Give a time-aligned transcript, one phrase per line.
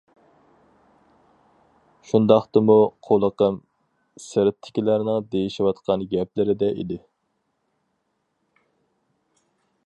[2.11, 2.77] شۇنداقتىمۇ
[3.09, 3.59] قۇلىقىم
[4.29, 6.99] سىرتتىكىلەرنىڭ دېيىشىۋاتقان گەپلىرىدە ئىدى.